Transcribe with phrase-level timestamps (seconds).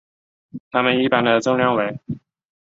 [0.71, 1.99] 它们一般的重量为。